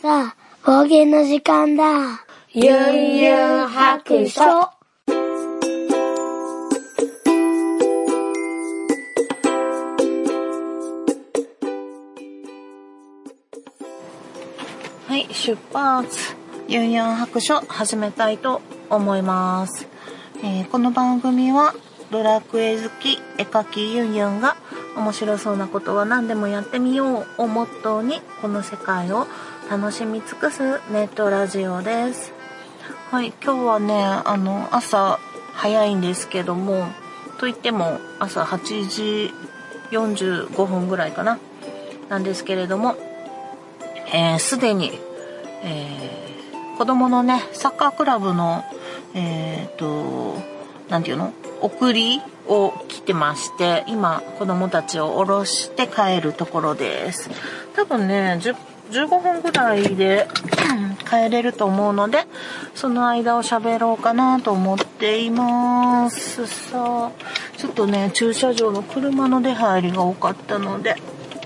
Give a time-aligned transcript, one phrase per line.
[0.00, 2.24] さあ、冒険の時間だ。
[2.52, 4.40] ユンユン白書。
[4.42, 4.72] は
[15.16, 16.36] い、出発。
[16.68, 19.88] ユンユン白書始めたいと思います。
[20.44, 21.74] えー、この番組は
[22.12, 24.56] ドラクエ好き絵描きユンユンが
[24.96, 29.26] 面白そうなことは何でもやってみようをモットーにこの世界を
[29.70, 32.32] 楽しみ尽くすネットラジオです。
[33.10, 35.18] はい、今日はね、あの、朝
[35.52, 36.86] 早いんですけども、
[37.38, 39.30] といっても朝8時
[39.90, 41.38] 45分ぐらいかな、
[42.08, 42.96] なんですけれども、
[44.10, 44.90] えー、すでに、
[45.62, 48.64] えー、子供のね、サッカークラブの、
[49.12, 50.36] えっ、ー、と、
[50.88, 57.28] なんていうの送りを来てまして、今子供たちを降ろして帰るところです。
[57.76, 58.56] 多分ね、10
[58.90, 60.28] 15分ぐらいで
[61.08, 62.26] 帰れると思うので、
[62.74, 66.46] その間を喋ろうかなと思っています。
[66.46, 67.12] さあ、
[67.56, 70.96] ちょっとね、駐車場の車の出入りが多かったので、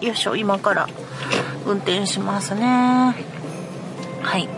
[0.01, 0.89] よいしょ、今から
[1.65, 3.15] 運転しますね。
[4.23, 4.49] はい。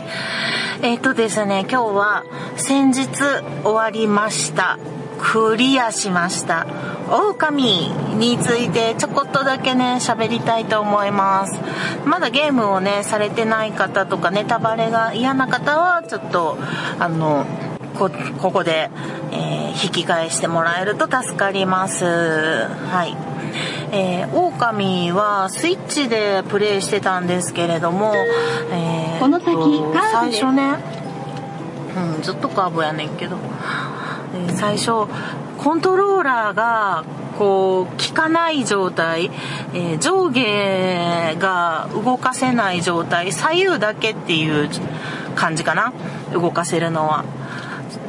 [0.83, 2.25] えっ、ー、とですね、今日は
[2.57, 3.09] 先日
[3.63, 4.79] 終わりました。
[5.25, 6.67] クリアしました。
[7.11, 11.59] 狼についてちょこっとだけね、喋りたいと思います。
[12.05, 16.59] まだゲームをね、されてない方とかネタバレが嫌な方は、ちょっと、
[16.99, 17.47] あの、
[17.99, 18.91] こ、ここで、
[19.33, 22.05] えー、引き返してもらえると助かります。
[22.05, 23.17] はい。
[23.93, 28.13] えー、狼はスイッチでプレイしてたんですけれども、
[28.73, 29.57] えー、この先
[30.11, 30.75] 最初ね、
[32.17, 33.37] うん、ずっとカーブやねんけど、
[34.35, 35.07] え、最初
[35.59, 37.05] コントローラーが
[37.39, 39.31] こう効かない状態、
[39.73, 44.69] えー、上下が動かせない状態左右だけっていう
[45.35, 45.93] 感じかな
[46.33, 47.25] 動かせるのは。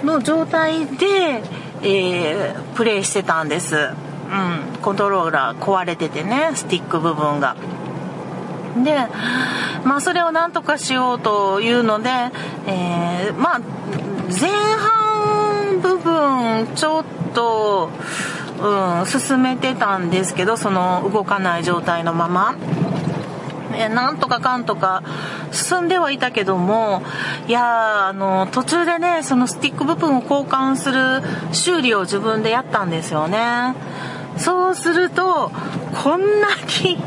[0.04, 1.42] の状態で、
[1.82, 3.76] えー、プレイしてたんです。
[3.76, 7.56] うんコントローラー壊れててねスティック部分が。
[8.84, 9.08] で
[9.84, 12.10] まあそれをなんとかしようというので、
[12.68, 13.62] えー、まあ
[14.30, 14.95] 前半
[16.06, 17.90] 分ちょっと、
[18.62, 22.56] うん、進めてたんですけど、その動かない状態のまま。
[23.78, 25.04] えなんとかかんとか
[25.52, 27.02] 進んではいたけども、
[27.48, 31.22] いやあの、途中でね、そのスティック部分を交換する
[31.52, 33.76] 修理を自分でやったんですよね。
[34.38, 35.52] そうすると、
[36.04, 36.48] こんな
[36.84, 36.98] に、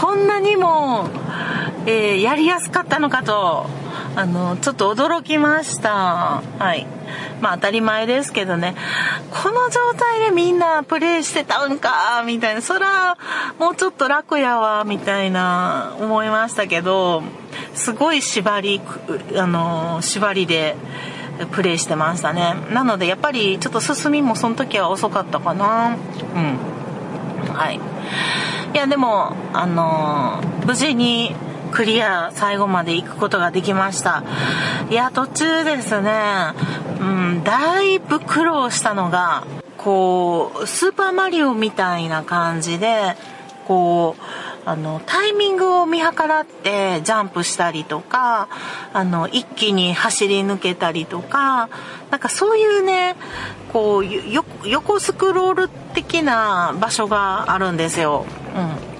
[0.00, 1.08] こんなにも、
[1.86, 3.66] えー、やりやすかったのかと、
[4.16, 6.42] あの、ちょっと驚きました。
[6.58, 6.86] はい。
[7.40, 8.74] まあ当たり前ですけどね、
[9.30, 13.16] この状態でみんなプレイしてたんか、みたいな、そら、
[13.58, 17.22] もうちょっと楽やわ、みたいな、思いましたけど、
[17.74, 18.80] すごい縛り、
[19.36, 20.76] あの、縛りで、
[21.52, 22.54] プレイしてましたね。
[22.70, 25.96] なのでやっぱりちょっと進みもその時は遅かったかな。
[26.34, 26.58] うん。
[27.54, 27.80] はい。
[28.74, 31.34] いやでも、あの無事に
[31.70, 34.22] クリア最後まで行くことができました。
[34.90, 36.52] いや、途中ですね、
[37.00, 39.44] うん、だいぶ苦労したのが、
[39.78, 43.16] こう、スーパーマリオみたいな感じで、
[43.66, 44.22] こう、
[44.66, 48.48] あの、タイミングを見計らってジャンプしたりとか、
[48.92, 51.70] あの、一気に走り抜けたりとか、
[52.10, 53.16] なんかそういうね、
[53.72, 54.04] こう、
[54.68, 58.26] 横スクロール的な場所があるんですよ。
[58.54, 58.99] うん。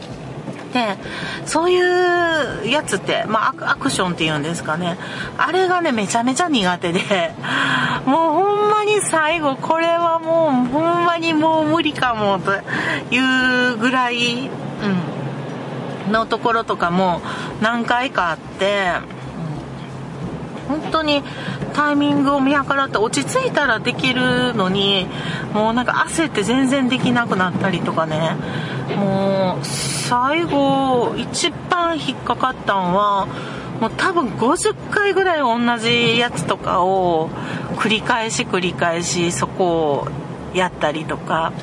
[0.73, 0.97] で
[1.47, 4.97] そういうやつって、まあ、アクションっていうんですかね
[5.37, 7.01] あれがねめちゃめちゃ苦手で
[8.07, 12.53] もうほんまに最後これはもうほんまにもう無理かもと
[13.15, 14.49] いうぐらい、
[16.07, 17.21] うん、のところとかも
[17.61, 19.21] 何回かあって。
[20.71, 21.25] 本当に
[21.81, 25.07] タイミングを見計らって落ち着いたらできるのに
[25.55, 28.37] もうなんか焦って全然できなくなったりとかね。
[28.97, 33.27] もう最後一番引っかかったんは
[33.81, 37.31] もう多分50回ぐらい同じやつとかを
[37.77, 40.09] 繰り返し繰り返しそこを
[40.53, 41.55] やったりとか。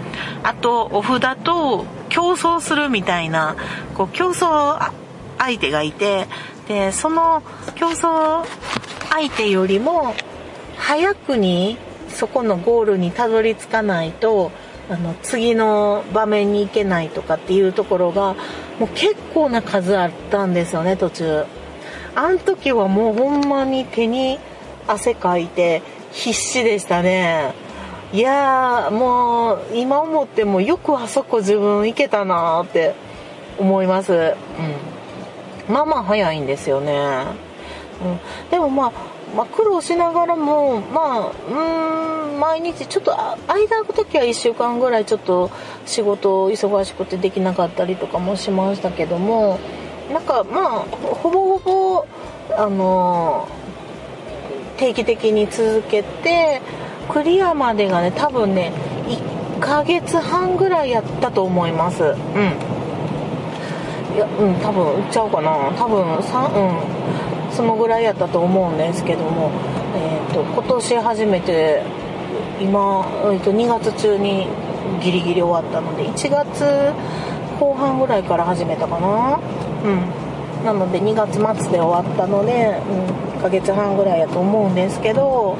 [0.42, 3.56] あとお札と競争するみたいな
[3.94, 4.92] こう競争
[5.38, 6.28] 相手がいて
[6.68, 7.44] でその
[7.76, 8.46] 競争
[9.10, 10.14] 相手よりも
[10.78, 11.78] 早くに
[12.10, 14.52] そこのゴールにたどり着かないと
[14.90, 18.36] あの次の場面に行けないとかっていうところが
[18.80, 21.46] もう結構な数あったんですよね途中。
[22.16, 24.40] あの時はもうほんまに手に
[24.88, 25.82] 汗かいて
[26.12, 27.54] 必死でしたね。
[28.14, 32.96] いやーもう今思ってもよくあそこ自分行けたなーって
[33.60, 34.14] 思います。
[34.14, 34.34] うん。
[35.74, 37.26] まあまあ早いんですよね、
[38.04, 43.12] うん、でもまあまあ、苦労しながらもまあうん毎日ちょっと
[43.48, 45.52] 間空く時は1週間ぐらいちょっと
[45.86, 49.60] 仕事忙しくてできなかったりとかもしましたけども
[50.14, 52.08] なんかまあほぼほぼ
[52.56, 53.50] あの
[54.78, 56.62] 定期的に続けて
[57.10, 58.72] クリアまでがね多分ね
[59.08, 62.04] 1ヶ月半ぐらいやったと思います。
[62.04, 62.14] うん。
[64.16, 65.52] いやうん多分売っちゃおうかな。
[65.76, 67.17] 多分3うん。
[67.58, 69.50] そのぐらいやったと思うんですけども、
[69.96, 71.82] えーと、今年初めて
[72.62, 74.46] 今、えーと、2月中に
[75.02, 76.64] ギリギリ終わったので1月
[77.60, 79.40] 後半ぐらいから始めたかな。
[79.84, 80.28] うん。
[80.64, 85.58] なので2月末で終わったので、うん、1ヶ月半ぐらいやと思うんですけど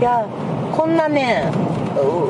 [0.00, 0.26] いや
[0.72, 1.50] こんなね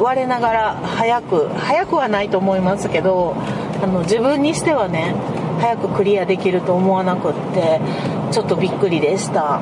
[0.01, 3.37] 我ながら早く早くはないと思いますけど
[3.83, 5.15] あの自分にしてはね
[5.61, 7.81] 早くクリアできると思わなくって
[8.31, 9.61] ちょっとびっくりでした。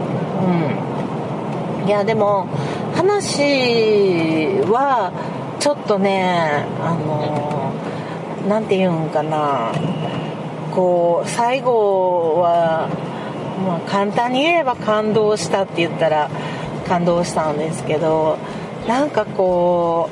[1.82, 1.88] うん。
[1.88, 2.48] いやでも
[2.94, 5.12] 話は
[5.60, 7.72] ちょっとねあの
[8.48, 9.72] 何て言うんかな。
[10.76, 12.88] こう最後は、
[13.66, 16.28] まあ、簡単に言えば感動したって言ったら
[16.86, 18.36] 感動したんですけど
[18.86, 20.10] なんかこ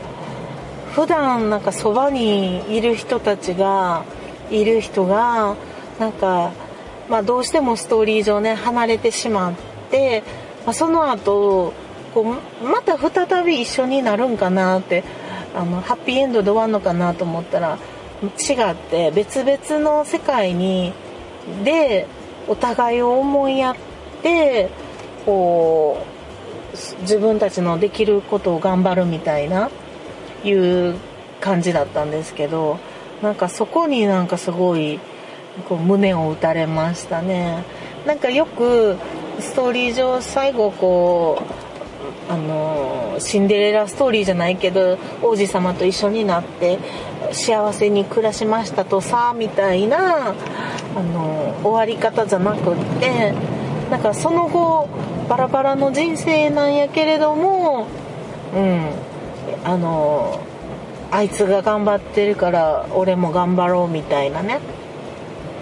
[0.91, 4.05] う普段なんかそばにいる人たちが
[4.51, 5.57] いる人が
[5.99, 6.53] なんか、
[7.09, 9.55] まあ、どうしてもストーリー上ね離れてしまっ
[9.91, 10.23] て、
[10.65, 11.73] まあ、その後
[12.13, 15.05] こうまた再び一緒になるんかなって
[15.55, 17.79] あのハッピーエンドで終わるのかなと思ったら
[18.23, 20.93] 違って別々の世界に
[21.65, 22.07] で
[22.49, 23.77] お互いを思いやっ
[24.23, 24.71] て
[25.27, 26.05] こ
[26.73, 29.71] う自分たちのできることを頑張るみたいな
[30.45, 30.97] いう
[31.41, 32.79] 感じだったんですけど
[33.23, 34.99] なんかそこになんかすごい
[35.69, 37.65] こう胸を打たれましたね。
[38.07, 38.97] なんかよく
[39.41, 41.43] ストーリー上最後こ
[42.29, 46.79] うあのシンデレラストーリーじゃないけど王子様と一緒になって
[47.33, 53.33] 幸せに暮らしましたとさみたいなあの終わり方じゃなくって
[53.91, 54.89] なんかその後
[55.29, 57.87] バラバラの人生なんやけれども
[58.55, 58.91] うん
[59.65, 60.41] あの
[61.11, 64.61] あいつが頑張ってるから俺も頑張ろうみたいなね。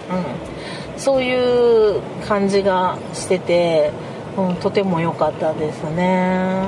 [0.09, 3.91] うん、そういう感じがしてて、
[4.37, 6.67] うん、とても良かったですね。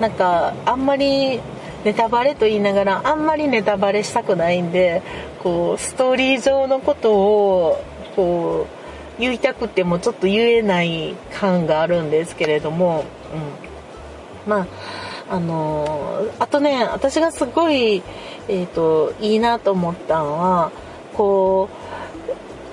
[0.00, 1.40] なんかあんまり
[1.84, 5.02] ネタバレと言いながらあんまりネタバレしたくないんで
[5.42, 7.84] こうストーリー上のことを
[8.16, 8.66] こ
[9.18, 13.04] う言いたくてもちょっと言えない感があるんですけれども、
[14.44, 14.66] うん、まあ
[15.30, 18.02] あのあとね私がすごい、
[18.48, 20.72] えー、といいなと思ったのは
[21.14, 21.79] こう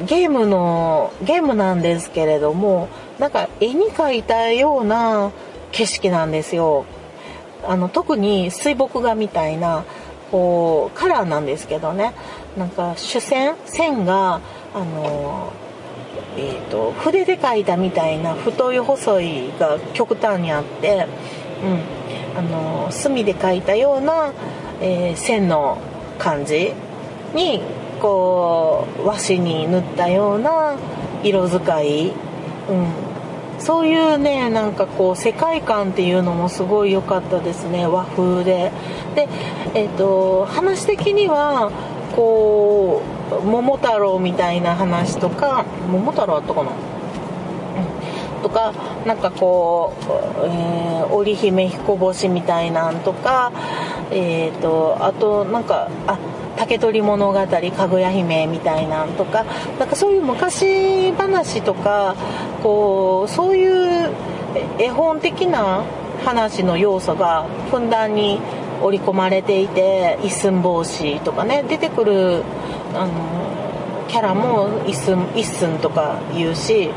[0.06, 2.88] ゲームのゲームなんですけれども
[3.20, 5.32] なんか絵に描いたような
[5.72, 6.86] 景色なんですよ。
[7.68, 9.84] あの特に水墨画みたいな
[10.32, 12.14] こうカラーなんですけどね。
[12.58, 14.42] なんか主線線が
[14.74, 15.52] あの
[16.40, 21.08] えーと、筆で描いたみたいな太い細いが極端にあって、
[21.64, 24.32] うん、あの墨で描いたような、
[24.80, 25.80] えー、線の
[26.20, 26.74] 感じ
[27.34, 27.62] に
[28.02, 30.78] こう和紙に塗ったような
[31.24, 32.14] 色使い、うん、
[33.60, 37.88] そういうねなんかこう世界観っていうのもすごい良かったですね。
[37.88, 38.72] 和風で。
[39.16, 39.28] で、
[39.74, 41.72] えーと、話的には
[42.16, 43.02] こ
[43.32, 46.72] う桃太郎みたいな話とか桃太郎あったかな？
[48.44, 48.74] とか
[49.06, 53.52] なんかこう、えー、織姫彦星みたいなんとか
[54.12, 56.18] えっ、ー、とあとなんかあ
[56.58, 59.46] 竹取物語かぐや姫みたいなんとか
[59.80, 62.16] なんかそういう昔話とか
[62.64, 64.12] こうそういう
[64.80, 65.84] 絵本的な
[66.26, 68.40] 話の要素がふんだんに
[68.82, 72.44] 織り込まれていて一寸法師とかね出てくる
[72.94, 76.90] あのキャラも一寸一寸とか言うし、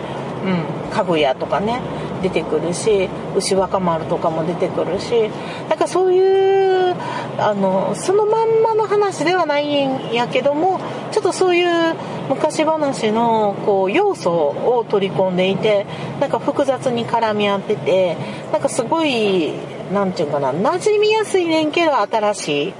[0.44, 1.80] うん、かぐやとかね。
[2.22, 5.30] 出てくるし牛若丸とかも出てくるし
[5.68, 6.96] なんかそういう
[7.38, 11.94] あのそのまんまの話ではないんやけどもちょっとそういう
[12.28, 15.86] 昔話のこう要素を取り込んでいて
[16.20, 18.16] なんか複雑に絡み合ってて
[18.52, 19.52] なんかすごい
[19.92, 22.68] 何て言うかな馴染みやすいねんけど新しい。
[22.68, 22.74] うん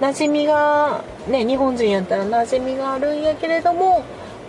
[0.00, 4.02] 馴染みがね日本人やったら馴染みがあるんやけれども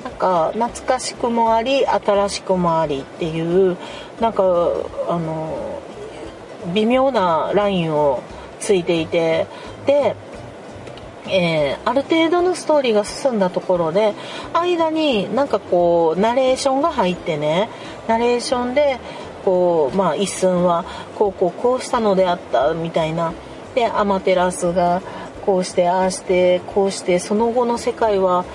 [0.03, 3.77] なんか懐かしくもあり新しくもありっていう
[4.20, 5.81] なんかあの
[6.74, 8.24] 微妙なラインを
[8.60, 9.48] ついていて
[9.86, 10.15] で
[11.27, 14.13] えー、ある程度のストーリーが進んだところで
[14.53, 17.70] 間になんかこうナレーションが入ってね
[18.08, 19.00] ナレーションで
[19.46, 20.84] こうまあ一寸は
[21.15, 23.34] こうこうこうしたのであったみたいな。
[23.75, 25.01] でアマテラスが
[25.46, 28.46] こうしてああしてこうしてその後の世界は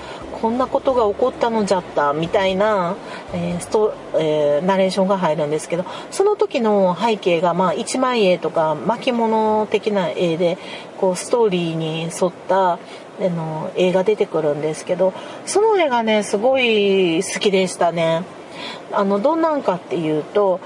[0.41, 2.95] こんなことが起こったのじゃったみたいな、
[3.33, 10.57] えーストえー、ナレーションが入るんですけどその時の背景がまあ一枚絵とか巻物的な絵で
[10.97, 12.79] こうストーリーに沿ったあ
[13.19, 15.13] の絵が出てくるんですけど
[15.45, 18.23] その絵がねすごい好きでしたね。
[18.91, 20.59] あのどんなんかっていうと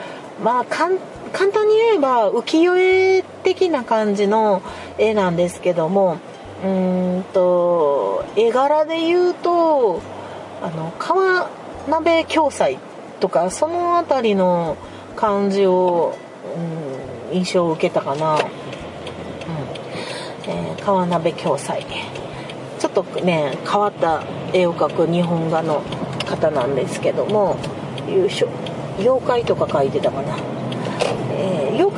[0.44, 0.98] まあ簡
[1.34, 4.62] 単に言えば浮世絵的な感じの
[4.98, 6.18] 絵なんですけども
[6.64, 6.68] う
[7.20, 10.02] んと絵柄で言うと
[10.62, 11.50] あの川
[11.90, 12.78] 鍋共済
[13.20, 14.78] とかその辺りの
[15.16, 16.16] 感じを、
[17.30, 18.42] うん、印象を受けたかな、うん。
[20.50, 21.86] えー、川鍋共済
[22.80, 25.82] ちょっとね変わった絵を描く日本画の
[26.28, 27.58] 方なんですけども
[28.08, 28.50] よいしょ
[29.00, 30.38] 妖怪とか描いてたかな、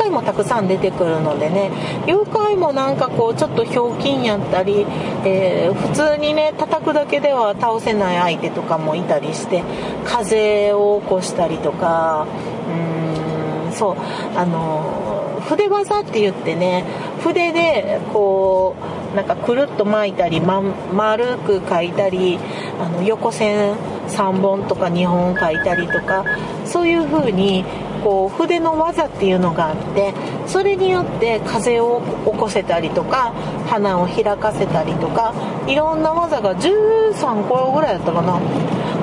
[0.03, 1.71] 怪もたくさん出てくるのでね
[2.05, 4.85] 妖怪もなんかこうちょっとひょうきんやったり、
[5.25, 9.63] えー、普通にね叩くだけでは倒せない相手とかもいたりして
[10.05, 12.27] 風を起こしたりとか
[12.67, 13.97] うーんそう
[14.37, 16.83] あの筆技って言ってね
[17.21, 18.75] 筆でこ
[19.13, 22.39] うなんかくるっと巻いたり、ま、丸く描いたり
[22.79, 23.75] あの横線
[24.07, 26.25] 3本とか2本描いたりとか
[26.65, 27.63] そういう風に
[28.03, 30.13] こう筆の技っていうのがあって
[30.45, 33.33] それによって風を起こせたりとか
[33.67, 35.33] 花を開かせたりとか
[35.67, 38.39] いろんな技が13個ぐらいだったかな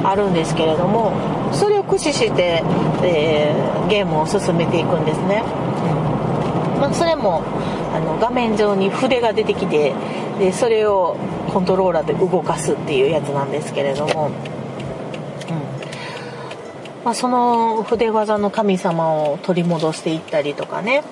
[0.05, 1.13] あるんですけれども
[1.53, 2.63] それを駆使して、
[3.03, 5.43] えー、ゲームを進めていくんですね。
[6.79, 7.43] まあ、それも
[7.93, 9.93] あの画面上に筆が出てきて
[10.39, 11.17] でそれを
[11.53, 14.31] コントローラーで動かすっていうやつなんですけれども。
[17.05, 21.03] まあ、その筆技の神様を取り戻していったりとかね、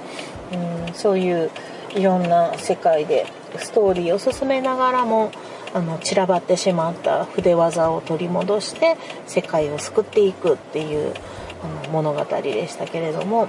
[0.86, 1.50] うん、そういう
[1.94, 3.26] いろんな世界で
[3.56, 5.32] ストーリーを進めながらも
[5.74, 11.14] あの散らばってしまった筆技を取り戻して世界を救っていくっていう
[11.62, 13.48] あの物語でしたけれども。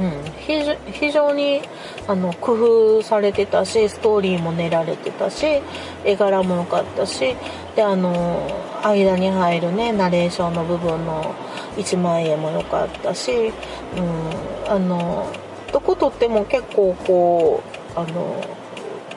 [0.00, 1.60] うん、非常に
[2.06, 2.52] あの工
[2.98, 5.60] 夫されてたしストーリーも練られてたし
[6.04, 7.36] 絵柄も良かったし
[7.76, 8.48] であの
[8.82, 11.34] 間に入るねナレーションの部分の
[11.76, 13.52] 1万円も良かったし、
[13.96, 15.30] うん、あの
[15.72, 17.62] どこ撮っても結構こ
[17.96, 18.42] うあの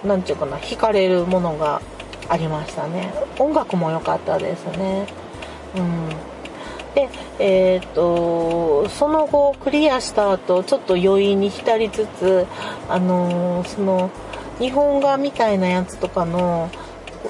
[0.03, 1.81] 何て言うかな惹かれるものが
[2.27, 3.13] ありましたね。
[3.37, 5.07] 音楽も良かったですね。
[5.75, 6.34] うん。
[6.95, 7.09] で、
[7.39, 12.47] えーと、その後クリアした後ちょっと余韻に浸りつつ、
[12.89, 14.09] あのー、その
[14.59, 16.71] 日本画みたいなやつとかの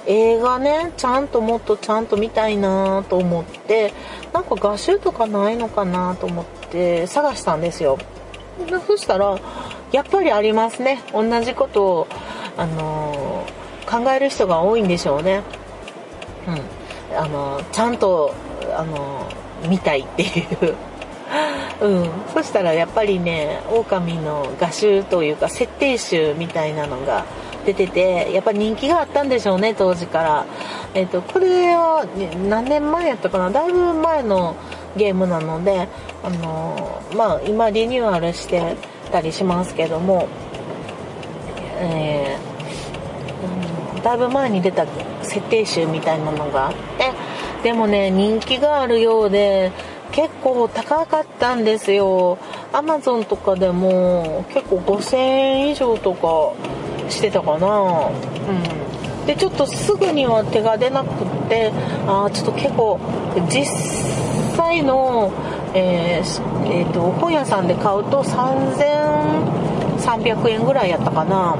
[0.05, 3.91] 映画ねちゃんともっとちゃんと見たいなと思って
[4.33, 7.97] なんか画集とかないのかなと思って探したんですよ。
[8.85, 9.39] そしたら
[9.91, 11.01] やっぱりありますね。
[11.11, 12.07] 同じことを、
[12.55, 15.41] あのー、考える人が多いんでしょうね。
[16.47, 17.17] うん。
[17.17, 18.33] あのー、ちゃんと
[18.77, 19.27] あの
[19.67, 20.27] 見たいってい
[20.61, 20.75] う。
[21.81, 27.25] うん、そしたらやっぱりね狼の画集というか設定集みたいなのが
[27.65, 30.45] 出ててやっぱ人気があったんでしょうね当時から、
[30.93, 32.05] えーと、これは
[32.47, 33.49] 何年前やったかな？
[33.49, 34.55] だいぶ前の
[34.95, 35.89] ゲームなので
[36.23, 38.77] あのまあ今リニューアルして
[39.11, 40.29] たりしますけども、
[41.79, 44.85] えー、うん、だいぶ前に出た
[45.23, 47.11] 設定集みたいなのがあって
[47.65, 49.71] でもね人気があるようで
[50.11, 52.37] 結構高かったんですよ。
[52.71, 56.53] アマゾンとかでも結構5000円以上とか
[57.09, 58.07] してたかな。
[58.07, 58.11] う
[59.23, 59.25] ん。
[59.25, 61.09] でちょっとすぐには手が出なくっ
[61.49, 61.71] て
[62.07, 62.99] あちょっと結構
[63.49, 63.65] 実
[64.55, 65.31] 際の
[65.73, 71.55] えーえーと本屋さんで買うと3300円ぐらいやったかな。
[71.55, 71.59] うん。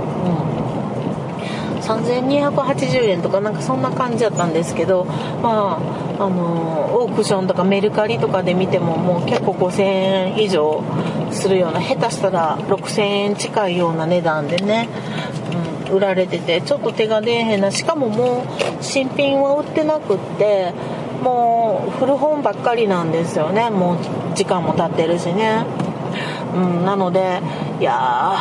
[1.86, 10.84] 3280円とかなんかそんな感じだったんですけどまああのオークションとかメルカリとかで見てももう結構5000円以上
[11.32, 14.88] するような下手したら6000円近いような値段でね、
[15.88, 18.44] うん、売られててちょっと手が出えへんなしかもも
[18.80, 20.74] う新品は売ってなくって
[21.22, 23.98] もう古本ばっかりなんですよねもう
[24.36, 25.66] 時間も経ってるしね。
[26.54, 27.42] うん、なので
[27.82, 28.36] いや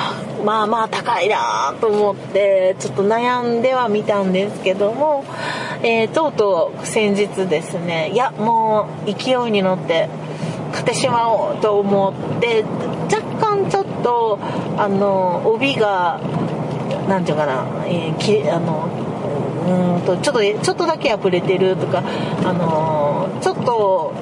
[0.44, 5.24] まあまあ高いなと思ってちょっと悩んではみたんですけども、
[5.82, 10.08] えー、とうとう先日ですねいやもう勢いに乗って
[10.72, 12.64] 買ってしまおうと思って
[13.12, 14.38] 若干ちょっと
[14.76, 16.20] あの帯が
[17.08, 18.88] なんていうかな、えー、きあの
[19.66, 22.02] うんとちょっとちょっとだけ破れてるとか
[22.44, 24.12] あのちょっと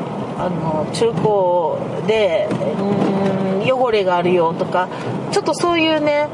[0.44, 4.88] あの中古でうん汚れがあるよとか
[5.30, 6.28] ちょっとそういうね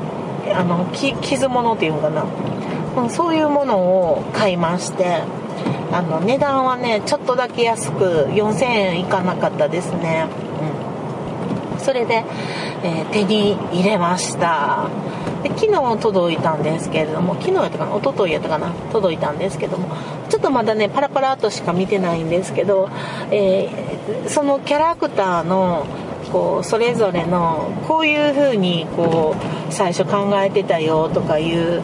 [0.54, 2.24] あの傷物っていうのかな、
[3.02, 5.22] うん、そういうものを買いまして
[5.92, 10.26] あの値段はねちょっとだけ安く4000円いかなかったですね、
[11.74, 12.24] うん、それで、
[12.82, 14.88] えー、手に入れました。
[15.42, 19.88] で昨日届いたんですけれども昨日やったかな一昨日やったかな届いたんですけども
[20.48, 22.88] とまだねパラパラとしか見てないんですけど、
[23.30, 25.86] えー、そのキャラクターの
[26.32, 31.82] こうそれぞれのこういう風にこう最初考えてたよとかいう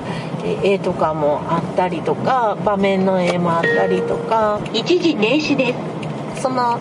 [0.62, 4.60] 絵とかもあったりとか場面の絵もあったりとか。
[4.72, 5.74] 一時停止で
[6.34, 6.42] す。
[6.42, 6.78] その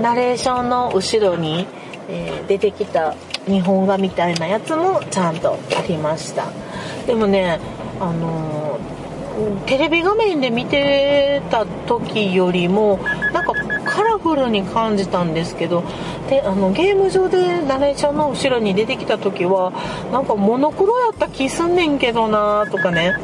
[0.00, 1.66] ナレーションの後ろに、
[2.08, 3.14] えー、出てきた
[3.46, 6.46] 日本画みたいなやつもちゃんとありました。
[7.06, 7.58] でもね
[8.00, 8.78] あの
[9.66, 12.98] テレビ画面で見てた時よりも
[13.32, 15.82] なんかカラフルに感じたんですけど
[16.28, 19.72] であのゲーム上でナレーションの後ろに出てきた時は
[20.12, 23.14] なんかモノクロやった気すんねんけどなとかね。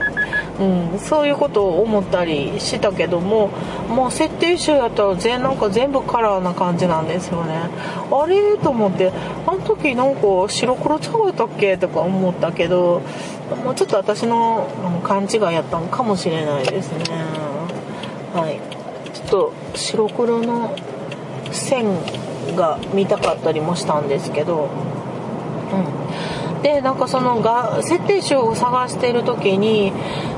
[0.61, 3.51] うん、そういうことを思ったりしたけども
[3.89, 7.71] もう設定集やったら全なんか全部カラーな感じなんですよね。
[8.11, 8.57] あれ？
[8.57, 9.13] と思って
[9.47, 11.79] あの時なんか白黒ちゃうやったっけ？
[11.79, 13.03] とか思ったけど
[13.57, 14.69] もうちょっと私の
[15.05, 17.05] 勘違いやったのかもしれないですね。
[18.35, 18.61] はい。
[19.15, 20.77] ちょっと白黒の
[21.51, 21.87] 線
[22.57, 24.69] が見たかったりもしたんですけど。
[25.73, 26.63] うん。
[26.63, 29.93] でなんかそのが設定集を探してる時に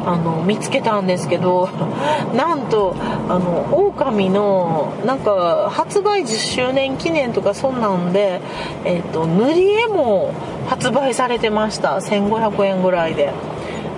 [0.06, 1.68] あの見つけたんですけど
[2.34, 2.94] なんと
[3.28, 8.40] あの狼のなんか発売10周年記念とかそんなんで、
[8.84, 10.32] えーと、塗り絵も
[10.68, 11.96] 発売されてました。
[11.96, 13.32] 1500円ぐらいで。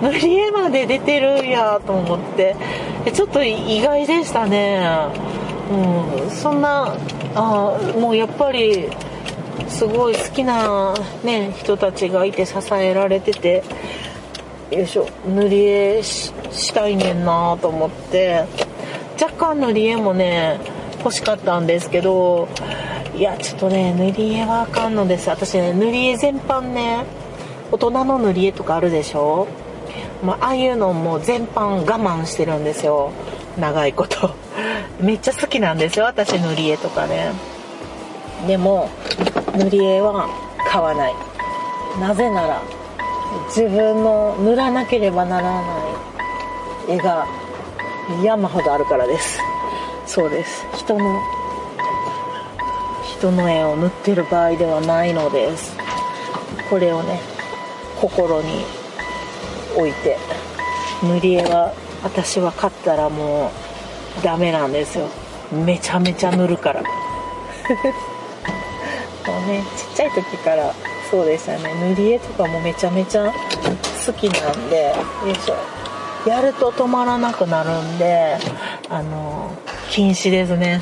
[0.01, 2.55] 塗り絵まで出てるんやと思って。
[3.13, 4.87] ちょっと意外でしたね。
[5.71, 6.93] うんそんな
[7.35, 8.89] あもうやっぱり
[9.67, 13.63] すごい好きな、ね、人たちがいて支えられてて。
[14.73, 15.07] よいしょ。
[15.27, 18.45] 塗り絵したいねんなと思って。
[19.21, 20.59] 若干塗り絵もね
[20.99, 22.47] 欲しかったんですけど
[23.15, 25.29] いやちょっとね塗り絵はあかんのです。
[25.29, 27.05] 私ね塗り絵全般ね
[27.71, 29.47] 大人の塗り絵とかあるでしょ、
[30.23, 33.11] まああいうのも全般我慢してるんですよ。
[33.59, 34.31] 長いこと。
[34.99, 37.31] めっちゃ好きなんですよ私塗り絵とかね。
[38.47, 38.89] でも
[39.55, 40.27] 塗り絵は
[40.67, 41.13] 買わない。
[41.99, 42.61] なぜなら
[43.47, 45.77] 自分の塗らなければならな
[46.87, 47.27] い絵が
[48.23, 49.39] 山ほどあるからです。
[50.05, 50.65] そうです。
[50.75, 51.21] 人の
[53.17, 55.75] 人の絵を塗ってる場合ではないのです。
[56.69, 57.19] これをね
[57.99, 58.65] 心に
[59.75, 60.17] 置いて。
[61.03, 63.51] 塗り絵は私は買ったらも
[64.19, 65.07] うダメなんですよ。
[65.65, 66.83] めちゃめちゃ塗るから。
[69.25, 70.73] そうねちっちゃい時から
[71.13, 71.75] そうでしたね。
[71.95, 73.31] 塗り絵とかもめちゃめちゃ
[74.03, 74.95] 好きなんで
[75.27, 76.27] よいしょ。
[76.27, 78.35] やると止まらなくなるんで
[78.89, 79.55] あの
[79.91, 80.81] 禁止ですね。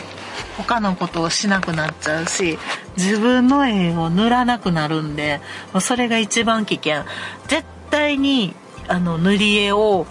[0.55, 2.57] 他のことをしなくなっちゃうし
[2.95, 5.41] 自分の絵を塗らなくなるんで
[5.73, 7.03] もうそれが一番危険。
[7.49, 8.55] 絶対に
[8.87, 10.07] あの塗り絵を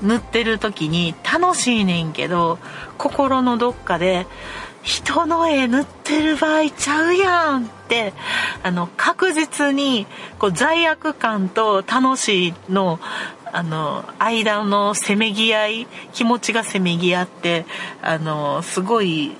[0.00, 2.60] 塗ってる時に楽しいねんけど
[2.98, 4.28] 心のどっかで
[4.82, 8.12] 人の絵塗ってる場合ちゃうやんって
[8.62, 10.06] あの確実に
[10.38, 12.98] こう罪悪感と楽しいの
[13.52, 17.66] あの間のせめぎ合い気持ちがせめぎ合って
[18.00, 19.32] あのすごい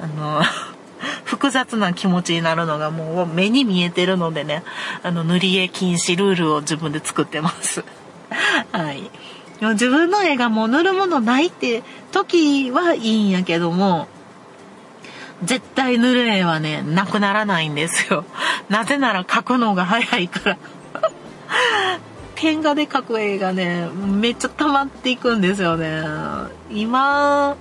[0.00, 0.42] あの
[1.24, 4.64] 複雑な気持ちになるのがもう目に見えてるのでね
[5.02, 7.84] あの塗り絵禁止ルールを自分で作ってます。
[8.72, 9.10] はい。
[9.60, 11.82] 自分の絵がもう塗るものないって
[12.12, 14.06] 時はいいんやけども
[15.44, 18.24] 絶対塗る絵はね、なくならないんですよ。
[18.68, 20.58] なぜなら描くのが早いから。
[22.34, 26.04] ペン画で描く絵がね、めっちゃ溜まっていくんですよね。
[26.70, 27.56] 今、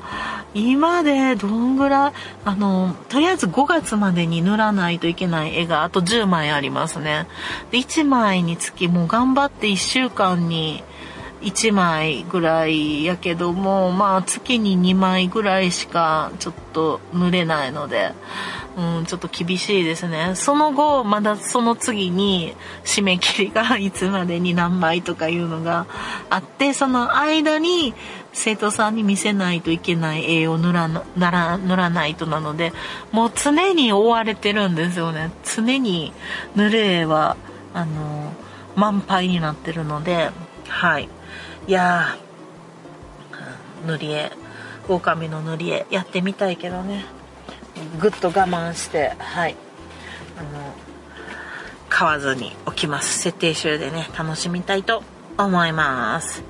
[0.54, 2.14] 今でどんぐらい、
[2.46, 7.28] あの、とりあえず5月までに塗らないといけない絵があと10枚ありますね。
[7.72, 10.84] で、1枚につきもう頑張って1週間に
[11.42, 18.14] 1枚ぐらいやけどもまあ月に2枚ぐらいしかちょっと塗れないので、
[18.78, 25.86] うん、ちょっと厳しいですねその後まだその次に締め切りが いつまでに何枚とかいうのが
[26.30, 27.94] あってその間に
[28.34, 32.74] 生徒さんに見せないといけない絵を塗らなら塗らないとなので
[33.12, 36.14] もう常に追われてるんですよね常に
[36.56, 37.38] 塗る絵は
[37.74, 38.34] あの
[38.78, 40.30] 満杯になってるので、
[40.68, 41.10] はい。
[41.68, 44.32] いやー、塗り絵、
[44.88, 47.04] 狼の塗り絵やってみたいけどね。
[48.00, 49.56] ぐっと我慢して、はい。
[50.40, 50.74] あの、
[51.90, 53.20] 買わずに置きます。
[53.20, 55.04] 設定集でね、楽しみたいと
[55.38, 56.42] 思います。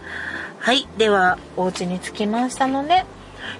[0.59, 0.87] はい。
[0.99, 3.03] では、お家に着きましたので、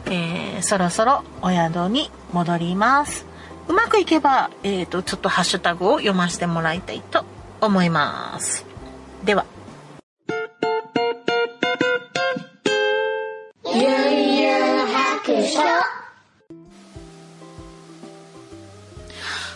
[0.06, 3.26] えー、そろそろお宿に戻ります。
[3.68, 7.26] うまくいけば、え、ー、と、ちょっとハッシュタグを読ませてもらいたいと
[7.62, 8.64] 思います。
[9.24, 9.57] では。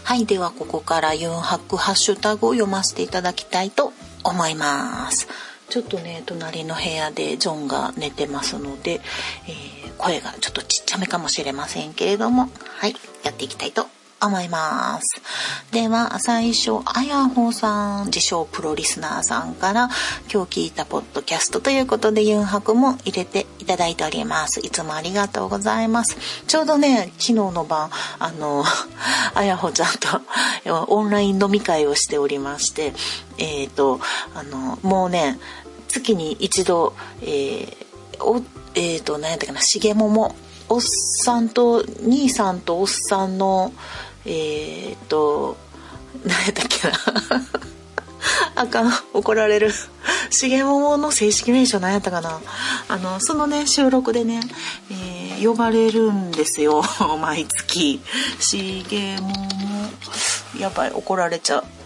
[0.03, 0.25] はい。
[0.25, 5.27] では、ここから4泊ハッシュタグを読ませていただきたいと思います。
[5.69, 8.99] ちょっとね、隣の部屋でジョンが寝てますので、
[9.47, 12.95] えー、声がちょっとちっちゃめかもしれませんけれども、はい。
[13.23, 14.00] やっていきたいと思います。
[14.21, 15.21] 思います
[15.71, 19.89] では、最初、あやほさん、自称プロリスナーさんから、
[20.31, 24.59] 今日聞いたポッドキャストということで、ユンハクも入れていただいております。
[24.59, 26.17] いつもありがとうございます。
[26.47, 28.63] ちょうどね、昨日の晩、あの、
[29.33, 30.21] あやほちゃんと
[30.87, 32.93] オンライン飲み会をしておりまして、
[33.37, 33.99] えっ、ー、と、
[34.35, 35.39] あの、もうね、
[35.87, 38.41] 月に一度、えー、お、
[38.75, 40.35] えっ、ー、と、何やったかな、しげもも、
[40.69, 43.73] おっさんと、兄さんとおっさんの、
[44.25, 45.57] えー、っと
[46.25, 46.93] 何やったっけな。
[48.55, 48.91] あかん。
[49.13, 49.71] 怒られる。
[50.29, 52.39] 重桃の正式名称何やったかな。
[52.87, 54.41] あのそのね収録でね、
[54.91, 56.83] えー、呼ばれるんですよ。
[57.21, 58.01] 毎月。
[58.39, 58.83] 重
[59.19, 59.51] 桃。
[60.59, 61.80] やばい怒られちゃう。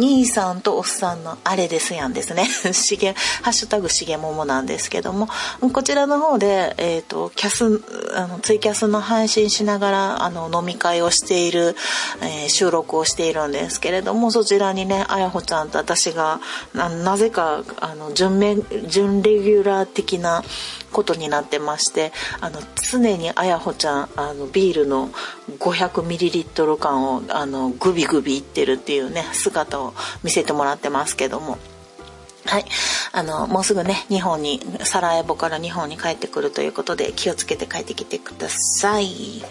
[0.00, 2.46] 兄さんとおっさんのあれですやんですね。
[2.72, 5.28] しげ、ハッシュタグしげももなんですけども、
[5.72, 7.82] こちらの方で、えっ、ー、と、キャス、
[8.14, 11.76] あの、ツイキャスの配信しながら、あの、飲み会をしている、
[12.22, 16.40] えー、収録をしているんですけれども、そちらにね、あやほちゃんと私が、
[16.74, 20.42] なぜか、あの、準め、準レギュラー的な
[20.92, 25.10] ことになってまして、あの、常にあやほちゃん、あの、ビールの
[25.58, 31.58] 500ml 缶を、あの、グビグビいってるっていうね、姿を見せてもらってますけども。
[32.46, 32.64] はい。
[33.12, 39.42] あの、もうすぐね、日本に、サラエボから日本に帰ってくるということで、気をつけて帰ってきてください。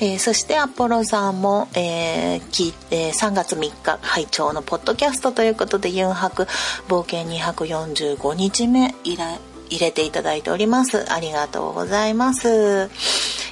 [0.00, 6.46] えー、そして、アポロさんも、えー、きえー、3月3日、拝聴のポッドキャストということで、ユンハク、
[6.88, 9.38] 冒険245日目、以来、
[9.72, 11.10] 入れていただいております。
[11.12, 12.90] ありがとうございます。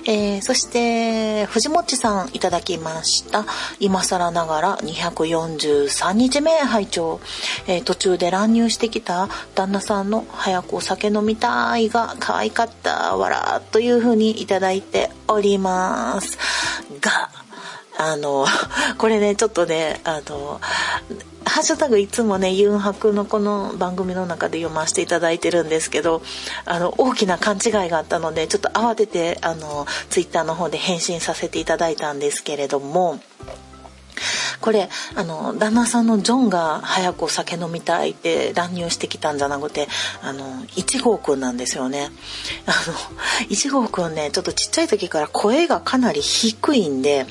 [0.07, 3.45] えー、そして、藤もちさんいただきました。
[3.81, 7.21] 今更ながら243日目拝聴、
[7.67, 16.39] えー、途中で乱入してきた旦那さんの早くお酒飲みたいが可愛かった、わら、という風にいただいております。
[17.01, 17.31] が、
[17.99, 18.47] あの、
[18.99, 20.61] これね、ちょっとね、あの、
[21.51, 26.23] ハッシュタグいつもね、ユンハクのこの番組の中で読ませていただいてるんですけど、
[26.65, 33.19] あの、大きな勘違いがあったので、ちょっと慌てて、あの、ツイッターの方で返信させていただいたんですけれども、
[34.61, 39.89] これあの旦那さんのジョンが早くお酒飲みたいって乱入してきたんじゃなくて
[40.23, 42.11] あの1号くんなんですよね。
[42.67, 42.73] あ
[43.41, 47.27] の1号くんねちょっとちっちゃい時から声がかなり低いんで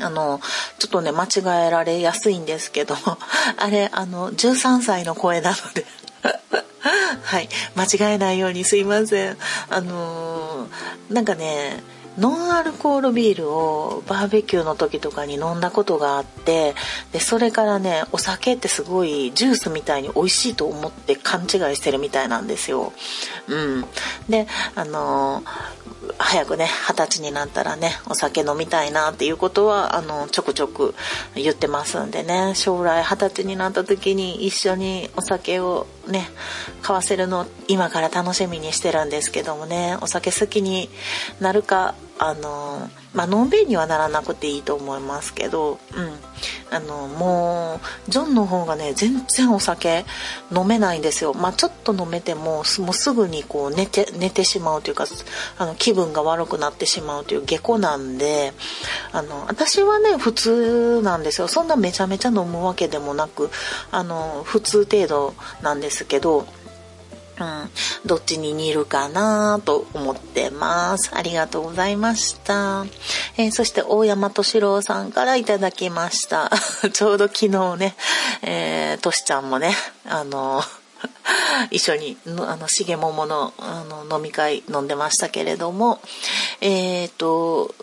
[0.00, 0.40] あの、
[0.78, 2.96] ちょっとね、間違えられやすいんですけど、
[3.56, 5.86] あれ、あの、13歳の声なので
[7.22, 9.36] はい、間違えないようにすいません。
[9.70, 11.82] あのー、なんかね、
[12.18, 16.74] ノンアルコールビールをバーベキューの時とかに飲んだことがあって
[17.12, 22.92] でそれからねお酒ってすごいジュースみたいに美味しいと思って勘違いしてるみたいなんですよ。
[23.48, 23.84] うん、
[24.28, 25.42] であの
[26.28, 30.94] 早くね二十歳になったらねお酒飲みたいなっていうことはあのちょくちょく
[31.36, 32.54] 言ってますんでね。
[32.56, 36.28] 将来二十歳になった時に一緒にお酒をね
[36.82, 39.96] 買わせるの今から楽しみにしてるんですけどもね。
[40.00, 40.88] お酒好きに
[41.40, 46.26] なるかあのまあのんびりにはならなくていいと思いますけどうん。
[46.70, 50.04] あのもうジョンの方がね全然お酒
[50.54, 51.32] 飲めないんですよ。
[51.32, 55.06] まあちょっと飲めてももうすぐにこう寝て寝てしまうというか
[55.58, 58.52] あの気分が悪くなってしまうという下戸なんで
[59.12, 61.48] あの私はね普通なんですよ。
[61.48, 63.50] そんなめちゃめちゃ飲むわけでもなく
[63.92, 66.46] あの普通程度なんですけど
[67.38, 67.70] うん、
[68.06, 71.10] どっちに似るかなと思ってます。
[71.14, 72.86] ありがとうございました。
[73.36, 76.50] えー、そして大山敏郎さんからいただきました。
[76.92, 77.96] ちょうど昨日ね、
[78.42, 79.74] えー、としちゃんもね、
[80.06, 80.62] あの
[81.70, 86.00] 一緒にあの重桃のあの飲み会飲んでましたけれども
[86.60, 87.74] えっ、ー、と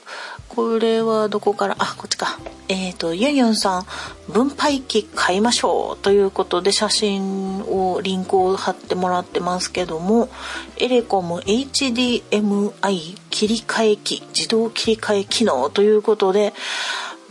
[0.50, 3.86] これはどこからあこっちかえっ、ー、とユンユンさん
[4.32, 10.30] 分配器買いましょうということで写真をリンクを貼ってもらってますけども
[10.78, 16.54] エレコム HDMI 切り替え機自動切り替え機能ということで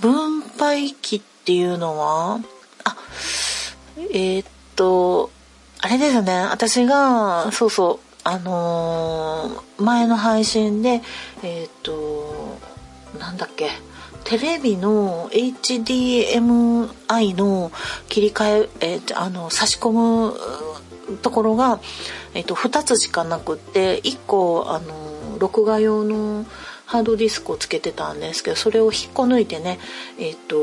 [0.00, 2.40] 分配器っていうのは
[2.84, 2.96] あ
[4.12, 4.44] えっ、
[4.76, 5.30] と
[5.80, 6.46] あれですね。
[6.50, 11.02] 私がそうそうあのー、前の配信で
[11.42, 12.58] えっ、と
[13.18, 13.70] なんだっけ。
[14.24, 17.70] テレビの HDMI の
[18.08, 20.34] 切り替ええー、あの差し込む
[21.18, 21.80] ところが、
[22.34, 26.44] えーと、2つしかなくって1個あの録画用の
[26.86, 29.78] ハードディスクをつけてたんですけどそれを引っこ抜いてね
[30.18, 30.56] えっ、ー、と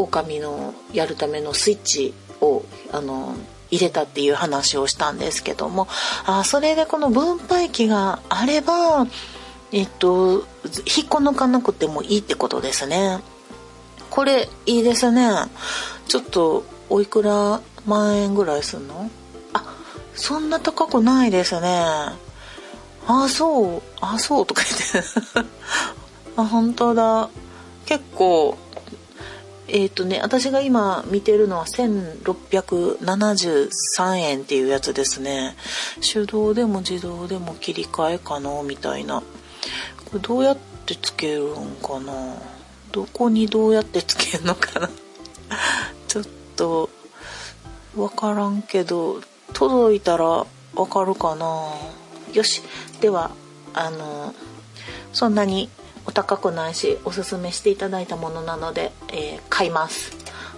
[0.00, 3.34] 狼のやるためのスイッチをあの
[3.70, 5.88] 入れたっていう話をしたんですけども
[6.26, 9.06] あそれでこの分配器があれば
[9.72, 10.44] えっと
[10.96, 13.20] 引っこ抜かなくてもいいってことですね。
[14.10, 15.30] これいいですね。
[16.06, 19.10] ちょっとおいくら万円ぐらいすんの？
[19.54, 19.64] あ
[20.14, 21.86] そんな高くないですね。
[23.06, 25.10] あそうあそうとか言って。
[26.36, 27.30] あ本当だ。
[27.86, 28.58] 結構
[29.68, 35.56] えっ、ー、とね私が今見てるのは1673円っていうやつですね。
[36.00, 39.22] 手動でも自動でも切り替え可能みたいな。
[40.04, 42.36] これどうやってつけるんかな？
[42.90, 44.90] どこにどうやってつけるのかな？
[46.08, 46.24] ちょっ
[46.56, 46.90] と
[47.94, 49.20] 分からんけど
[49.52, 51.72] 届いたら分かるかな？
[52.32, 52.62] よし。
[53.00, 53.30] では
[53.74, 54.34] あの
[55.12, 55.68] そんなに
[56.06, 60.12] お高くないしおすすめしていただいたものなので、えー、買います。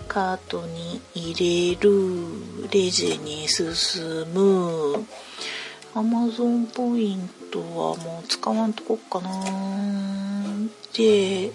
[0.09, 2.71] カートに入れる。
[2.71, 5.07] レジに進む。
[5.97, 9.31] アマゾンポイントはもう使わんとこっかな。
[10.93, 11.51] でえ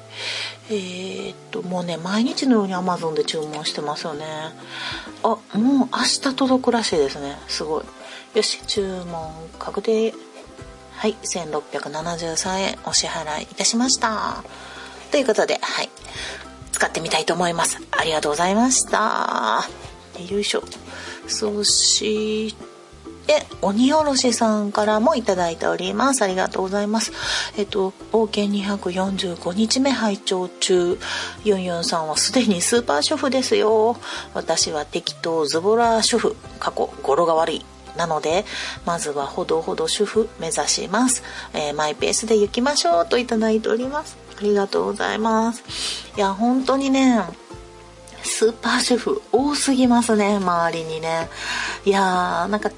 [0.70, 4.26] ー、っともうね毎日のようにアマゾンで注文してますよね。
[5.24, 7.36] あもう明日届くらしいですね。
[7.50, 7.84] すごい。
[8.36, 10.14] よし注文確定。
[10.94, 14.42] はい1673円お支払いいたしました。
[15.12, 15.90] ということではい。
[16.72, 17.82] 使ってみたいと思います。
[17.92, 19.68] ありがとうございました。
[20.30, 20.64] よいしょ。
[21.28, 22.69] そして
[23.30, 26.24] で、鬼おろしさんからもいただいております。
[26.24, 27.12] ありがとうございます。
[27.58, 30.98] えっと、冒険245日目拝聴中。
[31.44, 33.98] ユンユンさんはすでにスーパー主婦ですよ。
[34.34, 36.36] 私は適当ズボラ主婦。
[36.60, 37.66] 過去、語呂が悪い。
[37.96, 38.46] なので、
[38.88, 41.22] まずはほどほど主婦目指します。
[41.54, 44.18] えー、マイペースで行きましょうといただいております。
[44.40, 45.62] ありがとうございます。
[46.18, 47.22] いや、本当にね、
[48.24, 51.30] スーパー主婦多すぎますね、周りにね。
[51.86, 52.72] いやー、なんか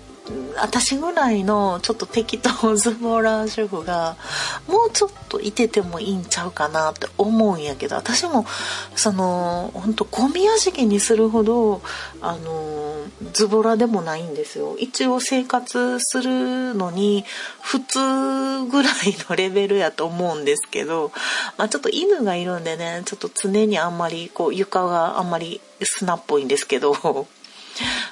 [0.57, 4.15] 私ぐらいのちょっと適当ズボラ主婦が
[4.67, 8.45] もうちょっといててもいいんちゃうかなって思うんやけど私も
[8.95, 11.81] その本当ゴミ屋敷にするほど
[12.21, 13.01] あの
[13.33, 14.75] ズボラでもないんですよ。
[14.77, 17.23] 一応生活するのに
[17.61, 17.99] 普通
[18.69, 18.93] ぐらい
[19.29, 21.11] のレベルやと思うんですけど、
[21.57, 27.27] まあ、ちょっと犬がいるんでねちょっと常にあんまりこう床があんまり砂っぽいんですけど。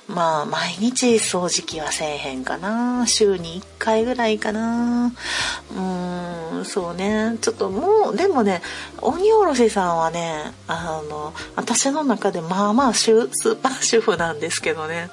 [0.07, 3.05] まあ毎日掃除機はせえへんかな。
[3.07, 5.13] 週に1回ぐらいかな。
[5.71, 7.37] うーんそうね。
[7.41, 8.61] ちょっともうでもね
[9.01, 15.09] 鬼おろしさんはねあの私の中でまあまあスーパー主婦なんですけどね。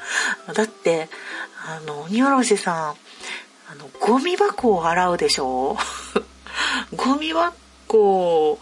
[0.55, 1.09] だって
[1.67, 2.77] あの鬼おろしさん
[3.71, 5.77] あのゴミ箱を洗うでしょ？
[6.97, 8.59] ゴミ箱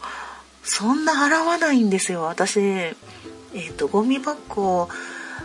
[0.62, 2.59] そんな洗わないんですよ私。
[2.61, 2.97] え
[3.55, 4.88] っ、ー、とゴミ箱を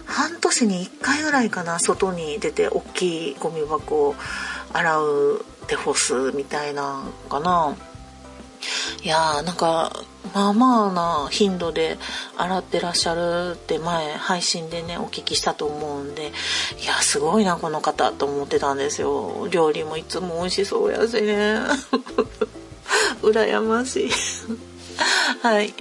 [0.09, 4.15] 半年に1回ぐらいかな外に出て大きいゴミ箱を
[4.73, 7.75] 洗うで干すみたいなかな。
[9.03, 9.93] いやーなんか
[10.33, 11.97] まあまあな頻度で
[12.37, 16.31] 洗ってらっしゃるって前配信でねお聞きしたと思うんで
[16.81, 19.47] いやすごいなこの方と思ってたんですよ。
[19.49, 21.59] 料理もいつも美味しそうやしね
[23.21, 24.09] 羨ましい。
[25.41, 25.73] はい。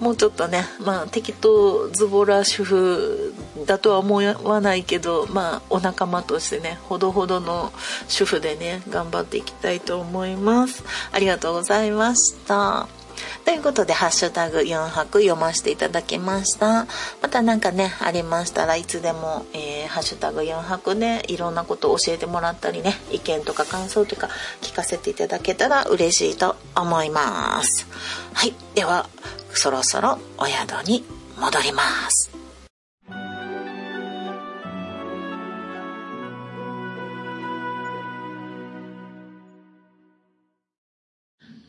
[0.00, 3.34] もうちょっとね、まあ適当ズボラ主婦
[3.66, 7.72] だとは思わないけど、まあお仲間としてね、ほどほどの
[8.08, 10.84] 主婦でね、頑張っていきたいと思います。
[11.12, 12.95] ありがとうございました。
[13.44, 16.86] ということで、ハッシュタグ4泊読ませていただきました。
[17.22, 24.28] また何かね、ありましたらいつでも、えー、ハッシュタグ4泊でいろんなことを教えてもらったりね、意見とか感想とか
[24.60, 27.86] 聞かせていただけたら嬉しいと思います。
[28.34, 28.54] はい。
[28.74, 29.08] では、
[29.54, 31.04] そろそろお宿に
[31.38, 32.35] 戻ります。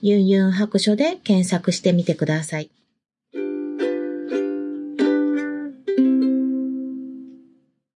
[0.00, 2.70] ユンユン白書で検索してみてください。